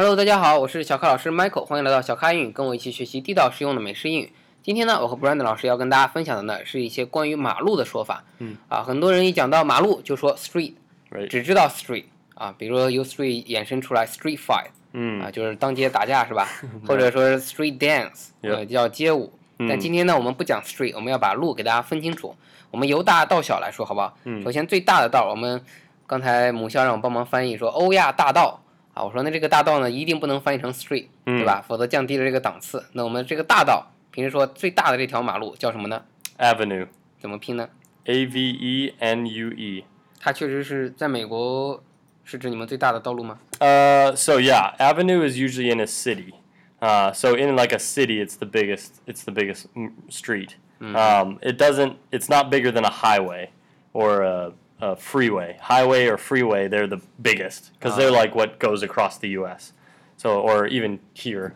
[0.00, 4.32] Hello，大家好，我是小咖老师 Michael，欢迎来到小咖英语，跟我一起学习地道实用的美式英语。
[4.62, 8.22] 今天呢，我和 Brandon 老师要跟大家分享的呢是一些关于马路的说法。
[8.38, 11.26] 嗯啊，很多人一讲到马路就说 street，Right.
[11.26, 12.04] 只知道 street
[12.36, 16.46] 啊，比如说由 street 衍生出来 street fight 嗯啊，就是当街打架是吧？
[16.86, 19.32] 或者说是 street dance，呃，叫街舞。
[19.58, 22.36] 但嗯今天呢，我们不讲 street，我们要把路给大家分清楚。
[22.70, 24.16] 我们由大到小来说，好不好？
[24.22, 25.60] 嗯首先最大的道，我们
[26.06, 28.60] 刚才母校让我帮忙翻译说欧亚大道
[28.97, 31.63] 啊，我说那这个大道呢一定不能翻译成 street，对嗯吧？
[31.67, 32.83] 否则降低了这个档次。
[32.93, 36.03] 那我们这个大道，平时说最大的这条马路叫什么呢？
[36.37, 36.87] Avenue.
[37.19, 37.69] 怎么拼呢？
[38.05, 39.85] A V E N U E.
[40.19, 41.81] 它确实是在美国
[42.23, 43.39] 是指你们最大的道路吗？
[43.59, 46.33] Uh, so yeah, avenue is usually in a city.
[46.81, 49.01] Uh, so in like a city, it's the biggest.
[49.05, 50.55] It's the biggest mm, street.
[50.81, 51.95] Um, it doesn't.
[52.11, 53.51] It's not bigger than a highway
[53.93, 55.57] or a, a freeway.
[55.61, 59.73] Highway or freeway, they're the biggest because they're like what goes across the U.S.
[60.17, 61.53] So or even here.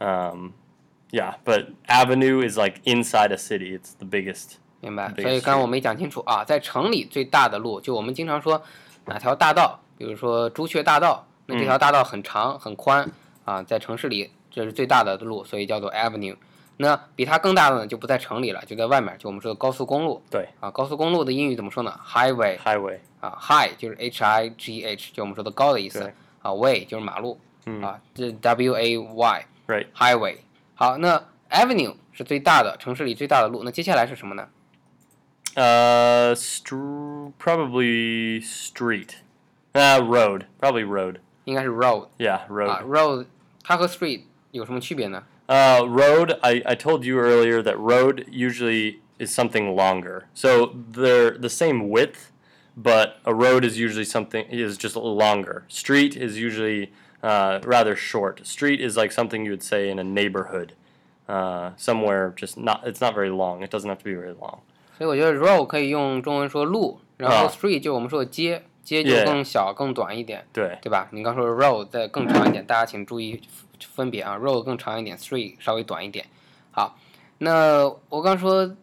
[0.00, 0.54] Um,
[1.10, 3.74] yeah, but avenue is like inside a city.
[3.74, 4.58] It's the biggest.
[4.80, 5.08] 明白。
[5.08, 8.62] Big 所以刚刚我没讲清楚啊，在城里最大的路，就我们经常说
[9.04, 13.10] 哪条大道，比如说朱雀大道，那这条大道很长很宽
[13.44, 16.36] 啊，在城市里这是最大的路，所以叫做 avenue。
[16.77, 20.69] 那比它更大的呢，就不在城里了，就在外面，就我们说的高速公路对啊。
[20.71, 22.99] 高速公路的英语怎么说呢？highway highway.
[23.21, 29.87] 啊，high 就是 h i g h，就我们说的高的意思对啊，way 就是马路嗯啊，这 w a y Right.
[29.95, 30.37] highway。
[30.75, 34.47] 好，那 avenue 是最大的城市里最大的路，那接下来是什么呢
[35.55, 39.15] ？Uh, str- probably street.
[39.73, 40.45] Uh, road.
[40.59, 41.17] Probably road.
[41.45, 43.25] 应该是 road Yeah, 啊 road.，road
[43.63, 45.23] 它和 street 有什么区别呢？
[45.48, 46.38] Uh, road.
[46.44, 50.26] I, I told you earlier that road usually is something longer.
[50.32, 52.30] So they're the same width,
[52.76, 55.64] but a road is usually something is just a little longer.
[55.66, 56.92] Street is usually
[57.22, 58.46] uh, rather short.
[58.46, 60.74] Street is like something you would say in a neighborhood,
[61.28, 62.86] uh, somewhere just not.
[62.86, 63.62] It's not very long.
[63.62, 64.60] It doesn't have to be very long.
[64.96, 71.09] 所以我觉得 road 可以用中文说路，然后啊 street 就我们说的街， 街就更小更短一点，对，对吧？
[71.11, 73.41] 你刚说 road 再更长一点，大家请注意
[73.93, 76.27] 分别啊，road 更长一点，street 稍微短一点。
[76.71, 76.95] 好，
[77.39, 78.73] 那我刚说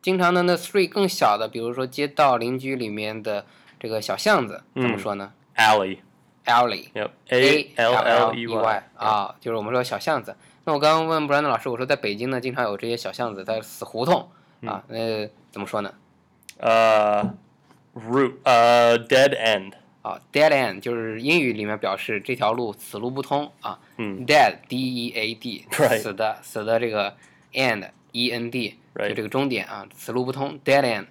[0.00, 3.44] 经常的那 street 更小的，比如说街道邻居里面的
[3.78, 6.88] 这个小巷子，怎么嗯说呢 alley.？alley。
[6.94, 7.10] Yep.
[7.28, 8.82] A A L L E Y.
[8.96, 10.34] 啊，就是我们说小巷子。
[10.64, 14.28] 那我刚刚问布兰德老师，我说在北京呢，经常有这些小巷子，在死胡同
[14.64, 15.92] 啊，那怎么说呢
[16.58, 17.30] ？Uh,
[17.95, 18.35] route.
[18.43, 19.73] Uh, dead end.
[20.01, 23.77] 啊，dead end 就是英语里面表示这条路此路不通啊。
[23.97, 27.15] 嗯 dead d e a d Right 死的死的这个
[27.53, 31.05] end e n d 就 Right 这个终点啊，此路不通 dead end。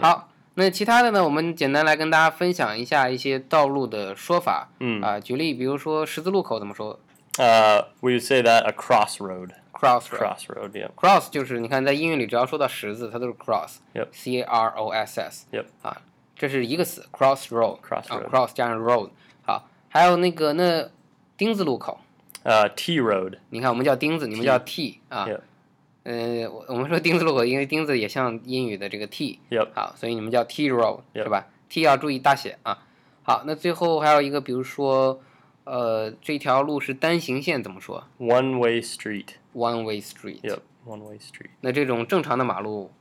[0.00, 4.70] 好，那其他的呢，我们简单来跟大家分享一下一些道路的说法。
[4.78, 7.00] 嗯啊，举例，比如说十字路口怎么说
[7.36, 9.50] Uh, we would say that a crossroad.
[9.79, 10.19] ？crossroad。
[10.19, 10.71] Crossroad.
[10.71, 10.91] Yep.
[10.95, 13.77] cross 就是你看在英语里只要说到十字，它都是 cross。
[13.93, 14.07] Yep.
[14.11, 15.45] C A R O S S。
[15.51, 15.65] Yep.
[15.81, 16.01] 啊，
[16.35, 17.79] 这是一个词，crossroad。
[17.81, 19.09] Crossroad 啊，cross 加上 road。
[19.43, 20.89] 好，还有那个那
[21.37, 21.99] 丁字路口
[22.43, 23.37] ，Uh, T road.
[23.49, 25.25] 你看我们叫钉子，你们叫 T 啊。
[25.25, 25.39] Yep.
[26.03, 29.69] 呃，我我们说钉子路口，因为钉子也像英语的这个 T，Yep.
[29.75, 32.85] 好，所以你们叫 T road 是吧？T 要注意大写啊。
[33.21, 35.21] 好，那最后还有一个，比如说，
[35.65, 40.41] 呃，这条路是单行线，怎么说 One way street.？One way street。
[40.41, 40.59] Yep.
[40.85, 41.49] One way street.
[41.61, 42.91] 那这种正常的马路，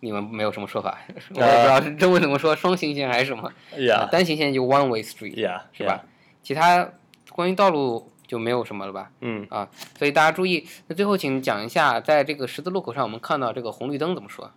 [0.00, 0.98] 你们没有什么说法，
[1.34, 3.48] 我也不呃知道是中文怎么说，双行线还是什么？
[3.48, 4.10] 啊 Yeah.
[4.10, 5.62] 单行线就 one way street，Yeah.
[5.72, 6.04] 是吧？
[6.42, 6.90] 其他
[7.30, 9.46] 关于道路就没有什么了吧？Mm.
[9.50, 9.68] 啊，
[9.98, 10.66] 所以大家注意。
[10.88, 14.50] 那最后请讲一下，在这个十字路口上，我们看到这个红绿灯怎么说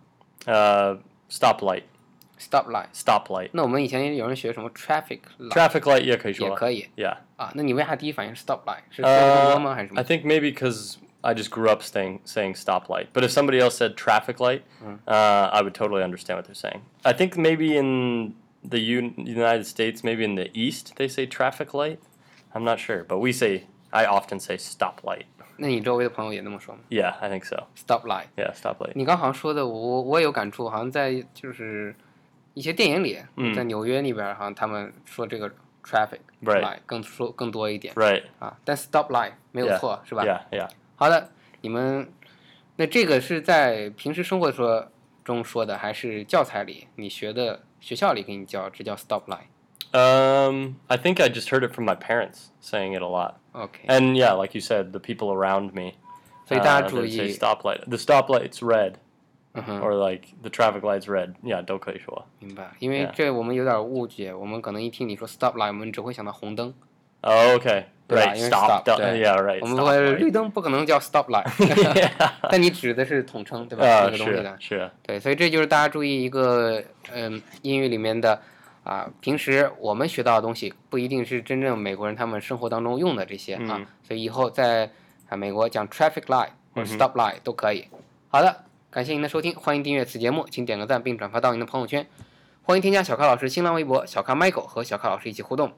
[0.46, 0.98] Uh,
[1.30, 2.88] stoplight.？stop light。
[2.92, 3.50] Stoplight.
[3.52, 6.02] 那我们以前有人学什么 traffic light Traffic light.
[6.02, 6.48] Yeah, 可以说。
[6.48, 7.16] 也可以 Yeah.
[7.36, 7.52] 啊？
[7.54, 8.82] 那你为啥第一反应是 stop light？
[8.90, 9.74] 是说的更多吗？
[9.74, 13.07] 还是什么 I？think maybe because I just grew up saying saying stoplight.
[13.13, 14.63] But if somebody else said traffic light,
[15.07, 16.81] uh, I would totally understand what they're saying.
[17.03, 18.33] I think maybe in
[18.63, 21.99] the Un- United States, maybe in the East, they say traffic light.
[22.53, 25.25] I'm not sure, but we say I often say stoplight.
[25.57, 27.67] 那你周围的朋友也那么说吗 Yeah, I think so.
[27.75, 28.27] ？stop light。
[28.37, 28.93] Yeah, stoplight.
[28.95, 31.93] 你刚好像说的，我我也有感触，好像在就是
[32.53, 35.49] 一些电影里，嗯在纽约那边，好像他们说这个
[35.83, 38.23] traffic Right light 更说更多一点 Right.
[38.39, 39.77] 啊，但 stop light 没有 Yeah.
[39.79, 40.23] 错，是吧？
[40.23, 40.69] Yeah, yeah.
[40.95, 41.29] 好的，
[41.61, 42.11] 你们
[42.75, 44.91] 那这个是在平时生活说
[45.23, 49.47] 中说的，还是教材里你学的学校里给你教，这叫 stop light？
[49.91, 53.35] Um, I think I just heard it from my parents saying it a lot.
[53.53, 55.93] OK， And yeah, like you said, the people around me.
[56.45, 57.79] 所以大家 uh, 注 they say 意， stoplight.
[57.87, 58.95] The stoplight's red,
[59.53, 61.33] 嗯哼， or like the traffic light's red.
[61.43, 62.27] Yeah, 都可以说。
[62.39, 63.11] 明白，因为 Yeah.
[63.15, 66.73] 这我们有点误解，我们可能一听你说 stop light，我们只会想到红灯
[67.21, 67.85] Oh, okay.
[68.06, 71.44] 对吧因为 stop, 对 yeah, right, 我们说绿灯不可能叫 stop light，
[72.50, 73.86] 但你指的是统称，对吧？
[73.86, 78.40] 啊，那个东西的，是是，对，所以这就是大家注意一个，嗯，英语里面的
[78.82, 84.90] 啊，平时我们学到的东西不一定是真正美国人他们生活当中用的这些啊嗯，所以以后在
[85.30, 87.88] 啊美国讲 traffic light 或者 stop light 都可以。
[88.28, 92.06] 好的，感谢您的收听，欢迎订阅此节目，请点个赞并转发到您的朋友圈。
[92.64, 95.72] 欢迎添加小咖老师新浪微博小咖 Michael 和小咖老师一起互动。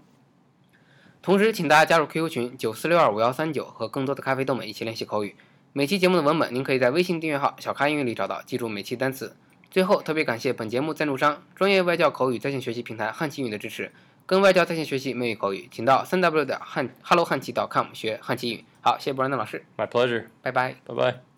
[1.27, 5.35] 同时，请大家加入 QQ 群九四六二五幺三九，和更多的咖啡豆们一起练习口语。
[5.73, 9.35] 每期节目的文本您可以在微信订阅号“小咖英语”里找到，记住每期单词。
[9.69, 13.91] 最后，特别感谢本节目赞助商专业外教口语在线学习平台汉奇语的支持。
[14.25, 18.65] 跟外教在线学习美语口语，请到三 w 点汉 hello 汉奇 .com 学汉奇语。
[18.81, 20.27] 好，谢谢伯兰德老师，My pleasure.
[20.43, 20.77] 拜拜。
[20.87, 21.36] Bye bye.